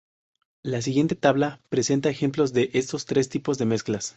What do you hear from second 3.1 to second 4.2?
tipos de mezclas.